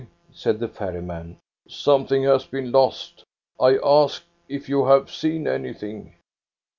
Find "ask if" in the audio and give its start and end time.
3.83-4.67